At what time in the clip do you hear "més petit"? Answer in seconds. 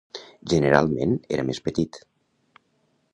1.51-2.03